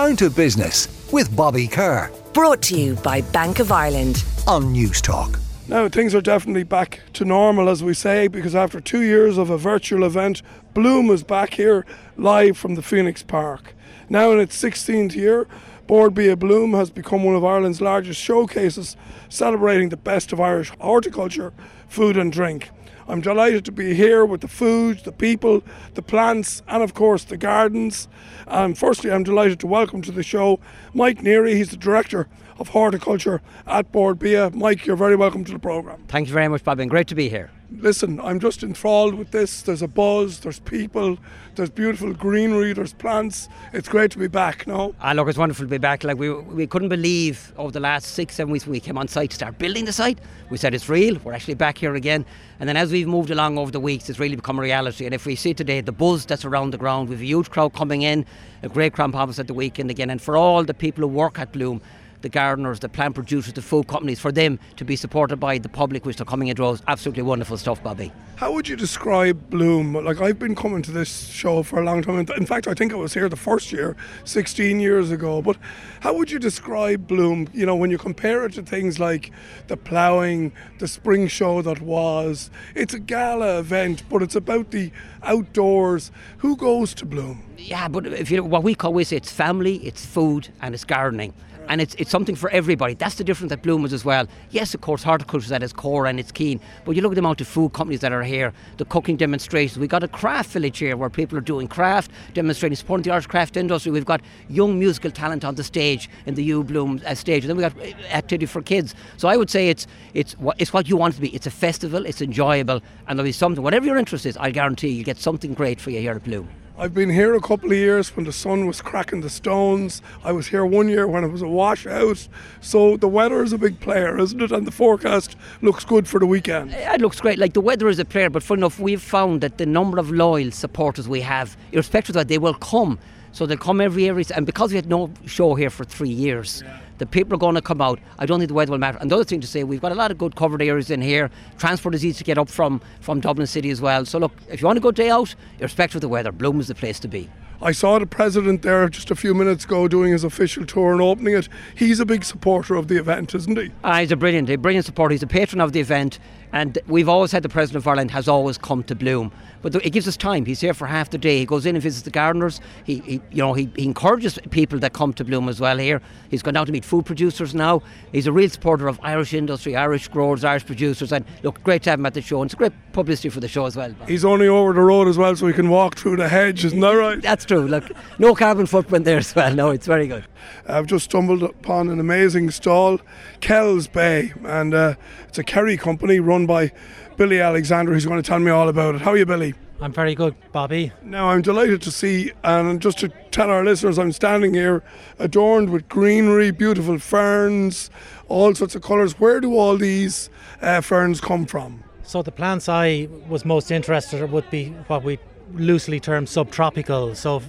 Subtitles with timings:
[0.00, 2.10] Down to Business with Bobby Kerr.
[2.32, 5.38] Brought to you by Bank of Ireland on Newstalk.
[5.68, 9.50] Now, things are definitely back to normal, as we say, because after two years of
[9.50, 10.40] a virtual event,
[10.72, 11.84] Bloom is back here
[12.16, 13.74] live from the Phoenix Park.
[14.08, 15.46] Now in its 16th year,
[15.86, 18.96] Bord Bia Bloom has become one of Ireland's largest showcases,
[19.28, 21.52] celebrating the best of Irish horticulture,
[21.90, 22.70] food, and drink.
[23.08, 25.64] I'm delighted to be here with the food, the people,
[25.94, 28.06] the plants, and of course the gardens.
[28.46, 30.60] And firstly, I'm delighted to welcome to the show
[30.94, 31.54] Mike Neary.
[31.54, 32.28] He's the director
[32.60, 34.50] of horticulture at Bord Bia.
[34.50, 36.04] Mike, you're very welcome to the programme.
[36.06, 39.30] Thank you very much, Bobby, and great to be here listen, I'm just enthralled with
[39.30, 39.62] this.
[39.62, 41.18] There's a buzz, there's people,
[41.54, 43.48] there's beautiful greenery, there's plants.
[43.72, 44.94] It's great to be back, no?
[45.00, 46.04] Ah, look, it's wonderful to be back.
[46.04, 49.08] Like, we, we couldn't believe over the last six, seven weeks when we came on
[49.08, 50.18] site to start building the site.
[50.50, 52.24] We said it's real, we're actually back here again.
[52.60, 55.06] And then as we've moved along over the weeks, it's really become a reality.
[55.06, 57.72] And if we see today the buzz that's around the ground, we've a huge crowd
[57.72, 58.24] coming in,
[58.62, 60.10] a great crowd at the weekend again.
[60.10, 61.80] And for all the people who work at Bloom,
[62.22, 65.68] the gardeners, the plant producers, the food companies, for them to be supported by the
[65.68, 66.82] public, which are coming in droves.
[66.88, 68.12] Absolutely wonderful stuff, Bobby.
[68.40, 69.92] How would you describe Bloom?
[69.92, 72.26] Like, I've been coming to this show for a long time.
[72.38, 75.42] In fact, I think I was here the first year, 16 years ago.
[75.42, 75.58] But
[76.00, 79.30] how would you describe Bloom, you know, when you compare it to things like
[79.66, 82.50] the ploughing, the spring show that was?
[82.74, 84.90] It's a gala event, but it's about the
[85.22, 86.10] outdoors.
[86.38, 87.44] Who goes to Bloom?
[87.58, 90.74] Yeah, but if you know, what we call we say it's family, it's food, and
[90.74, 91.34] it's gardening
[91.70, 92.94] and it's, it's something for everybody.
[92.94, 94.26] That's the difference that Bloomers as well.
[94.50, 97.14] Yes, of course, horticulture is at its core and it's keen, but you look at
[97.14, 99.78] the amount of food companies that are here, the cooking demonstrations.
[99.78, 103.26] We've got a craft village here where people are doing craft, demonstrating, supporting the Irish
[103.26, 103.92] craft industry.
[103.92, 107.50] We've got young musical talent on the stage in the U Bloom uh, stage, and
[107.50, 108.94] then we've got uh, activity for kids.
[109.16, 111.34] So I would say it's it's it's what you want to be.
[111.34, 113.62] It's a festival, it's enjoyable, and there'll be something.
[113.62, 116.48] Whatever your interest is, I guarantee you'll get something great for you here at Bloom.
[116.80, 120.00] I've been here a couple of years when the sun was cracking the stones.
[120.24, 122.26] I was here one year when it was a washout.
[122.62, 124.50] So the weather is a big player, isn't it?
[124.50, 126.72] And the forecast looks good for the weekend.
[126.72, 127.38] It looks great.
[127.38, 130.10] Like the weather is a player, but fun enough, we've found that the number of
[130.10, 132.98] loyal supporters we have, irrespective of that, they will come.
[133.32, 134.18] So they'll come every year.
[134.34, 137.56] And because we had no show here for three years, yeah the people are going
[137.56, 137.98] to come out.
[138.18, 138.98] I don't think the weather will matter.
[139.00, 141.00] And the other thing to say, we've got a lot of good covered areas in
[141.00, 141.30] here.
[141.58, 144.04] Transport is easy to get up from from Dublin City as well.
[144.04, 146.68] So look, if you want a good day out, irrespective of the weather, Bloom is
[146.68, 147.28] the place to be.
[147.62, 151.02] I saw the president there just a few minutes ago doing his official tour and
[151.02, 151.46] opening it.
[151.74, 153.70] He's a big supporter of the event, isn't he?
[153.84, 155.12] Ah, he's a brilliant, a brilliant supporter.
[155.12, 156.18] He's a patron of the event,
[156.54, 159.30] and we've always had the president of Ireland has always come to Bloom.
[159.62, 160.46] But it gives us time.
[160.46, 161.38] He's here for half the day.
[161.38, 162.62] He goes in and visits the gardeners.
[162.84, 166.00] He, he you know, he, he encourages people that come to Bloom as well here.
[166.30, 167.82] He's gone down to meet food producers now.
[168.10, 171.90] He's a real supporter of Irish industry, Irish growers, Irish producers, and look, great to
[171.90, 172.40] have him at the show.
[172.40, 173.94] And it's great publicity for the show as well.
[174.08, 176.64] He's only over the road as well, so he can walk through the hedge.
[176.64, 177.20] Isn't that right?
[177.20, 177.66] That's true.
[177.66, 177.90] Look,
[178.20, 179.52] no carbon footprint there as well.
[179.52, 180.24] No, it's very good.
[180.68, 183.00] I've just stumbled upon an amazing stall,
[183.40, 184.94] Kells Bay, and uh,
[185.26, 186.70] it's a Kerry company run by
[187.16, 189.00] Billy Alexander, who's going to tell me all about it.
[189.00, 189.54] How are you, Billy?
[189.80, 190.92] I'm very good, Bobby.
[191.02, 194.84] Now, I'm delighted to see, and just to tell our listeners, I'm standing here
[195.18, 197.90] adorned with greenery, beautiful ferns,
[198.28, 199.18] all sorts of colours.
[199.18, 200.30] Where do all these
[200.62, 201.82] uh, ferns come from?
[202.04, 205.18] So, the plants I was most interested in would be what we
[205.54, 207.14] loosely termed subtropical.
[207.14, 207.42] So,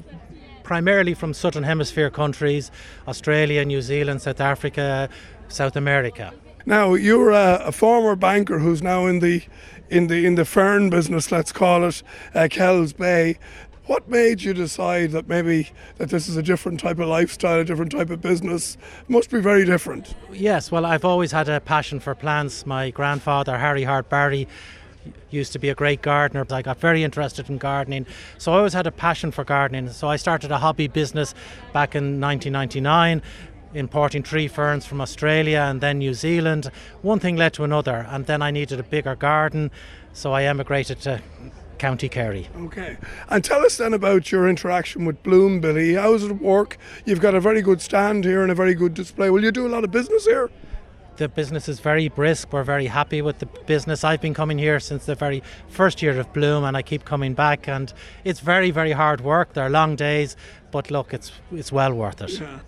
[0.64, 2.72] primarily from southern hemisphere countries
[3.08, 5.10] Australia, New Zealand, South Africa,
[5.50, 6.34] South America.
[6.66, 9.44] Now you're a, a, former banker who's now in the
[9.90, 12.04] in the in the fern business, let's call it,
[12.36, 13.38] uh, Kells Bay.
[13.88, 17.66] What made you decide that maybe that this is a different type of lifestyle, a
[17.66, 18.78] different type of business?
[19.02, 20.14] It must be very different.
[20.32, 22.66] Yes, well, I've always had a passion for plants.
[22.66, 24.48] My grandfather, Harry Hart Barry,
[25.30, 26.46] used to be a great gardener.
[26.46, 28.06] But I got very interested in gardening,
[28.38, 29.90] so I always had a passion for gardening.
[29.90, 31.34] So I started a hobby business
[31.74, 33.22] back in 1999
[33.74, 36.70] importing tree ferns from Australia and then New Zealand.
[37.02, 39.72] One thing led to another, and then I needed a bigger garden,
[40.14, 41.22] so I emigrated to
[41.78, 42.48] County Kerry.
[42.56, 42.98] Okay.
[43.30, 45.96] And tell us then about your interaction with Bloom, Billy.
[45.96, 46.78] How does it work?
[47.06, 49.30] You've got a very good stand here and a very good display.
[49.30, 50.52] Will you do a lot of business here?
[51.18, 52.52] The business is very brisk.
[52.54, 54.04] We're very happy with the business.
[54.04, 57.34] I've been coming here since the very first year of Bloom, and I keep coming
[57.34, 57.68] back.
[57.68, 57.94] And
[58.24, 59.54] it's very, very hard work.
[59.54, 60.36] There are long days,
[60.72, 62.40] but look, it's it's well worth it.
[62.40, 62.60] Yeah.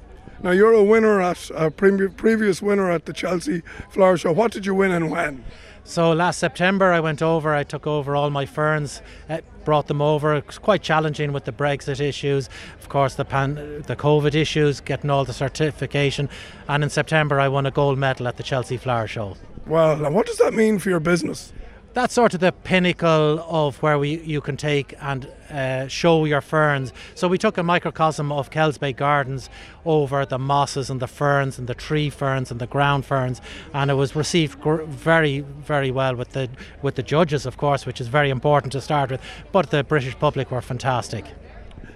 [0.44, 4.34] Now you're a winner at a previous winner at the Chelsea Flower Show.
[4.34, 5.45] What did you win and when?
[5.86, 7.56] So last September I went over.
[7.56, 10.36] I took over all my ferns, uh, brought them over.
[10.36, 12.50] It was quite challenging with the Brexit issues,
[12.81, 16.28] of course the pan, the COVID issues, getting all the certification.
[16.68, 19.38] And in September I won a gold medal at the Chelsea Flower Show.
[19.66, 21.54] Well, what does that mean for your business?
[21.94, 26.41] that's sort of the pinnacle of where we you can take and uh, show your
[26.41, 26.91] ferns.
[27.15, 29.50] So we took a microcosm of Kells Bay Gardens
[29.85, 33.41] over the mosses and the ferns and the tree ferns and the ground ferns,
[33.73, 36.50] and it was received gr- very very well with the
[36.81, 39.21] with the judges, of course, which is very important to start with.
[39.51, 41.25] But the British public were fantastic.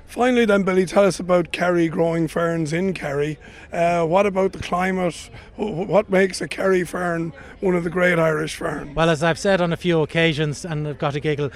[0.08, 3.38] Finally, then, Billy, tell us about Kerry growing ferns in Kerry.
[3.74, 5.30] Uh, what about the climate?
[5.58, 8.96] What makes a Kerry fern one of the great Irish ferns?
[8.96, 11.52] Well, as I've said on a few occasions, and I've got a giggle,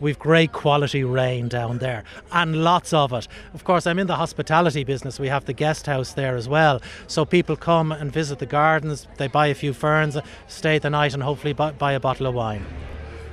[0.00, 3.28] we've great quality rain down there and lots of it.
[3.54, 5.18] Of course, I'm in the hospitality business.
[5.18, 6.80] We have the guest house there as well.
[7.06, 10.16] So people come and visit the gardens, they buy a few ferns,
[10.46, 12.64] stay the night, and hopefully buy, a bottle of wine.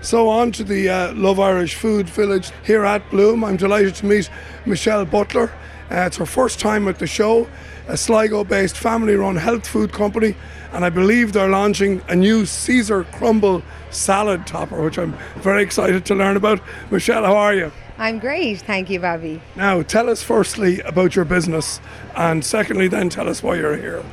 [0.02, 3.44] So on to the uh, Love Irish Food Village here at Bloom.
[3.44, 4.30] I'm delighted to meet
[4.66, 5.52] Michelle Butler.
[5.92, 7.48] Uh, it's her first time at the show,
[7.88, 10.36] a Sligo-based family-run health food company,
[10.72, 16.06] and I believe they're launching a new Caesar crumble salad topper, which I'm very excited
[16.06, 16.62] to learn about.
[16.90, 17.72] Michelle, how are you?
[18.00, 19.40] I'm great, thank you, Bobby.
[19.56, 21.80] Now, tell us firstly about your business,
[22.16, 24.04] and secondly, then tell us why you're here.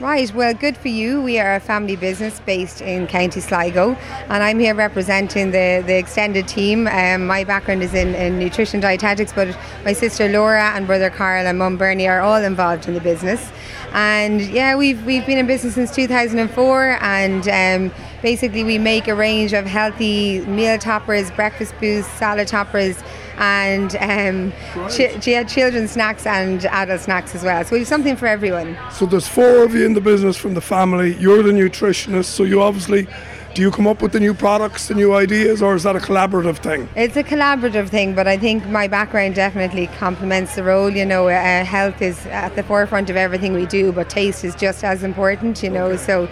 [0.00, 1.20] Right, well, good for you.
[1.20, 3.96] We are a family business based in County Sligo,
[4.30, 6.88] and I'm here representing the, the extended team.
[6.88, 9.54] Um, my background is in, in nutrition dietetics, but
[9.84, 13.50] my sister Laura and brother Carl and mum Bernie are all involved in the business.
[13.92, 19.14] And yeah, we've, we've been in business since 2004, and um, basically, we make a
[19.14, 23.02] range of healthy meal toppers, breakfast boosts, salad toppers
[23.40, 24.52] and um,
[24.90, 27.64] ch- yeah, children's snacks and adult snacks as well.
[27.64, 28.76] So we have something for everyone.
[28.92, 31.16] So there's four of you in the business from the family.
[31.16, 33.08] You're the nutritionist, so you obviously
[33.52, 35.98] do you come up with the new products, the new ideas, or is that a
[35.98, 36.88] collaborative thing?
[36.94, 40.88] It's a collaborative thing, but I think my background definitely complements the role.
[40.88, 44.54] You know, uh, health is at the forefront of everything we do, but taste is
[44.54, 45.64] just as important.
[45.64, 46.28] You know, so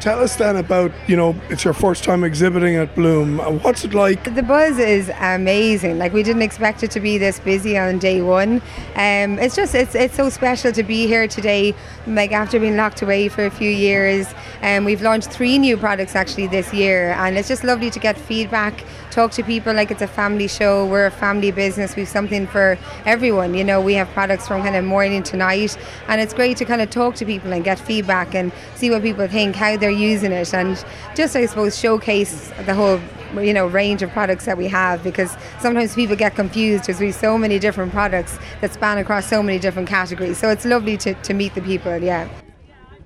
[0.00, 3.36] Tell us then about, you know, it's your first time exhibiting at Bloom.
[3.62, 4.34] What's it like?
[4.34, 5.98] The buzz is amazing.
[5.98, 8.62] Like we didn't expect it to be this busy on day one.
[8.96, 11.74] Um, it's just it's it's so special to be here today.
[12.06, 14.26] Like after being locked away for a few years,
[14.62, 17.98] and um, we've launched three new products actually this year, and it's just lovely to
[17.98, 20.86] get feedback, talk to people like it's a family show.
[20.86, 21.96] We're a family business.
[21.96, 23.54] We've something for everyone.
[23.54, 25.76] You know, we have products from kind of morning to night,
[26.08, 29.02] and it's great to kind of talk to people and get feedback and see what
[29.02, 30.82] people think, how they're using it, and
[31.14, 33.00] just I suppose showcase the whole
[33.38, 37.12] you know range of products that we have because sometimes people get confused because we
[37.12, 41.14] so many different products that span across so many different categories so it's lovely to,
[41.22, 42.28] to meet the people yeah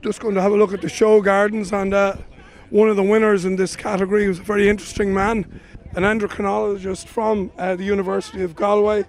[0.00, 2.17] just going to have a look at the show gardens and uh,
[2.71, 5.61] one of the winners in this category was a very interesting man
[5.96, 9.05] an endocrinologist from uh, the University of Galway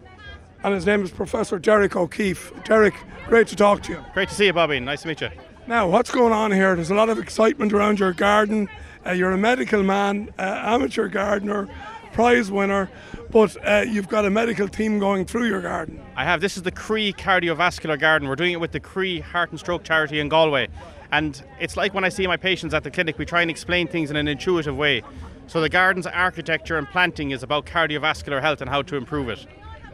[0.64, 2.96] and his name is Professor Derek O'Keeffe Derek
[3.28, 5.30] great to talk to you great to see you Bobby nice to meet you
[5.68, 6.76] now, what's going on here?
[6.76, 8.70] There's a lot of excitement around your garden.
[9.04, 11.68] Uh, you're a medical man, uh, amateur gardener,
[12.14, 12.88] prize winner,
[13.32, 16.00] but uh, you've got a medical team going through your garden.
[16.16, 16.40] I have.
[16.40, 18.28] This is the Croí Cardiovascular Garden.
[18.28, 20.68] We're doing it with the Croí Heart and Stroke Charity in Galway.
[21.12, 23.88] And it's like when I see my patients at the clinic, we try and explain
[23.88, 25.02] things in an intuitive way.
[25.48, 29.46] So the garden's architecture and planting is about cardiovascular health and how to improve it.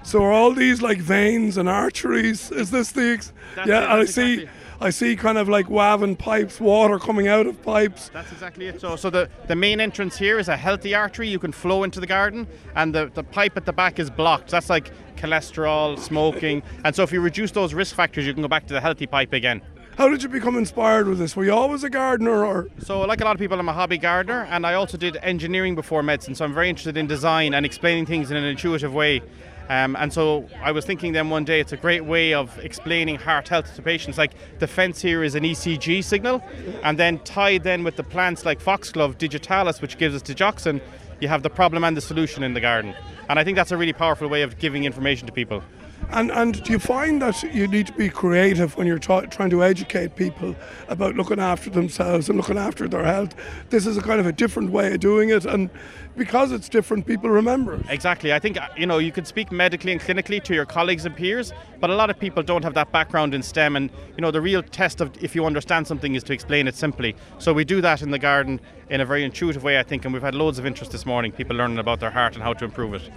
[0.04, 2.52] So are all these like veins and arteries?
[2.52, 3.84] Is this the ex- That's yeah?
[3.84, 4.34] it, I see.
[4.34, 4.50] exactly-
[4.84, 8.10] I see kind of like waving pipes, water coming out of pipes.
[8.12, 8.82] That's exactly it.
[8.82, 11.30] So, so the, the main entrance here is a healthy artery.
[11.30, 14.50] You can flow into the garden, and the, the pipe at the back is blocked.
[14.50, 16.64] That's like cholesterol, smoking.
[16.84, 19.06] And so, if you reduce those risk factors, you can go back to the healthy
[19.06, 19.62] pipe again.
[20.02, 21.36] How did you become inspired with this?
[21.36, 24.00] Were you always a gardener, or So, like a lot of people, I'm a hobby
[24.00, 26.34] gardener, and I also did engineering before medicine.
[26.34, 29.22] So, I'm very interested in design and explaining things in an intuitive way.
[29.70, 33.18] Um, and so, I was thinking then one day it's a great way of explaining
[33.18, 34.18] heart health to patients.
[34.18, 36.44] Like the fence here is an ECG signal,
[36.82, 40.82] and then tied then with the plants like foxglove, digitalis, which gives us digoxin,
[41.20, 42.96] you have the problem and the solution in the garden.
[43.30, 45.62] And I think that's a really powerful way of giving information to people.
[46.10, 49.64] And and do you find that you need to be creative when you're trying to
[49.64, 50.56] educate people
[50.90, 53.34] about looking after themselves and looking after their health?
[53.70, 55.70] This is a kind of a different way of doing it, and
[56.18, 57.86] because it's different, people remember it.
[57.90, 58.34] Exactly.
[58.34, 61.16] I think uh, you know you can speak medically and clinically to your colleagues and
[61.16, 63.76] peers, but a lot of people don't have that background in STEM.
[63.78, 66.76] And you know the real test of if you understand something is to explain it
[66.76, 67.16] simply.
[67.38, 70.14] So we do that in the garden in a very intuitive way, I think, and
[70.14, 71.32] we've had loads of interest this morning.
[71.32, 73.10] People learning about their heart and how to improve it.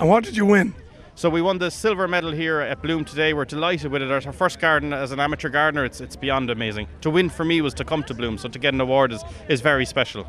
[0.00, 0.74] And what did you win?
[1.18, 3.34] So we won the silver medal here at Bloom today.
[3.34, 4.08] We're delighted with it.
[4.08, 5.84] It's our first garden as an amateur gardener.
[5.84, 6.86] It's it's beyond amazing.
[7.00, 9.24] To win for me was to come to Bloom, so to get an award is,
[9.48, 10.28] is very special.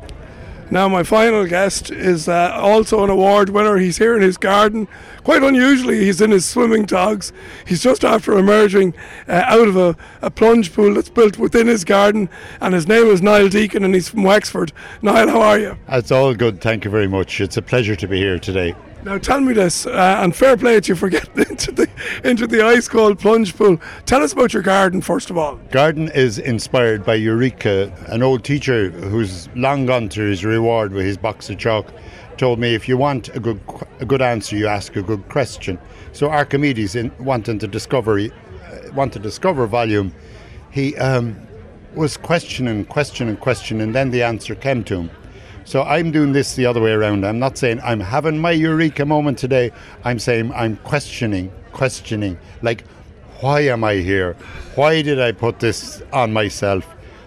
[0.68, 3.76] Now, my final guest is uh, also an award winner.
[3.76, 4.88] He's here in his garden.
[5.22, 7.32] Quite unusually, he's in his swimming togs.
[7.68, 8.94] He's just after emerging
[9.28, 12.28] uh, out of a, a, plunge pool that's built within his garden.
[12.60, 14.72] And his name is Niall Deacon, and he's from Wexford.
[15.02, 15.78] Niall, how are you?
[15.88, 16.60] It's all good.
[16.60, 17.40] Thank you very much.
[17.40, 18.74] It's a pleasure to be here today.
[19.02, 21.88] Now tell me this, uh, and fair play to you for getting into the
[22.22, 23.80] into the ice cold plunge pool.
[24.04, 25.56] Tell us about your garden first of all.
[25.70, 31.06] Garden is inspired by Eureka, an old teacher who's long gone to his reward with
[31.06, 31.86] his box of chalk.
[32.36, 33.60] Told me if you want a good
[34.00, 35.78] a good answer, you ask a good question.
[36.12, 38.30] So Archimedes, in wanting to discover uh,
[38.94, 40.12] want to discover volume,
[40.70, 41.40] he um,
[41.94, 45.10] was questioning, questioning, questioning, and then the answer came to him.
[45.70, 47.24] So I'm doing this the other way around.
[47.24, 49.70] I'm not saying I'm having my eureka moment today.
[50.02, 52.36] I'm saying I'm questioning, questioning.
[52.60, 52.82] Like,
[53.38, 54.34] why am I here?
[54.74, 56.84] Why did I put this on myself?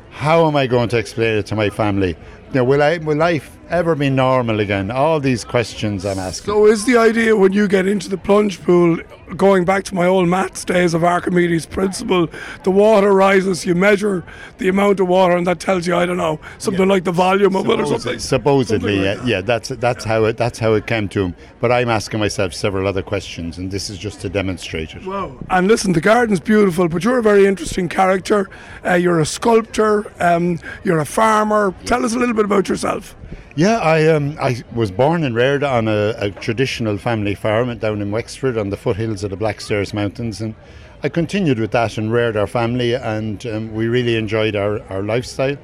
[0.09, 2.17] How am I going to explain it to my family?
[2.53, 4.91] Now, will I will life ever be normal again?
[4.91, 6.45] All these questions I'm asking.
[6.45, 8.99] So, is the idea when you get into the plunge pool,
[9.35, 12.27] going back to my old maths days of Archimedes' principle,
[12.63, 14.23] the water rises, you measure
[14.59, 16.93] the amount of water, and that tells you, I don't know, something yeah.
[16.93, 18.19] like the volume of it or something.
[18.19, 21.35] Supposedly, something like yeah, yeah, that's that's how it that's how it came to him.
[21.59, 25.05] But I'm asking myself several other questions, and this is just to demonstrate it.
[25.05, 25.37] Wow!
[25.49, 28.49] And listen, the garden's beautiful, but you're a very interesting character.
[28.85, 30.11] Uh, you're a sculptor.
[30.21, 31.73] Um, you're a farmer.
[31.85, 33.15] Tell us a little bit about yourself.
[33.55, 38.01] Yeah, I um, I was born and reared on a, a, traditional family farm down
[38.01, 40.55] in Wexford on the foothills of the Blackstairs Mountains, and
[41.03, 45.03] I continued with that and reared our family, and um, we really enjoyed our, our
[45.03, 45.55] lifestyle.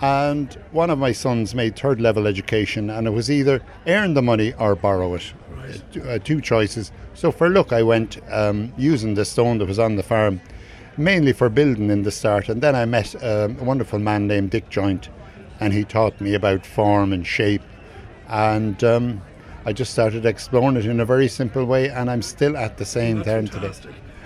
[0.00, 4.22] And one of my sons made third level education, and it was either earn the
[4.22, 5.32] money or borrow it.
[5.50, 6.06] Right.
[6.06, 6.92] Uh, two choices.
[7.14, 10.40] So for look, I went um, using the stone that was on the farm,
[10.96, 14.50] mainly for building in the start, and then I met um, a wonderful man named
[14.50, 15.08] Dick Joynt
[15.60, 17.62] and he taught me about form and shape.
[18.28, 19.22] And um,
[19.64, 22.84] I just started exploring it in a very simple way, and I'm still at the
[22.84, 23.72] same time today.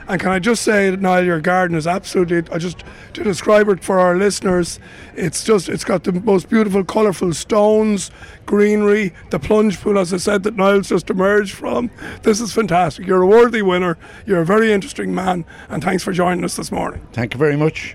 [0.09, 2.83] And can I just say, Niall, your garden is absolutely, I just,
[3.13, 4.81] to describe it for our listeners,
[5.15, 8.11] it's just, it's got the most beautiful, colourful stones,
[8.47, 11.91] greenery, the plunge pool, as I said, that Niall's just emerged from.
[12.23, 13.07] This is fantastic.
[13.07, 13.99] You're a worthy winner.
[14.25, 15.45] You're a very interesting man.
[15.69, 17.07] And thanks for joining us this morning.
[17.13, 17.95] Thank you very much.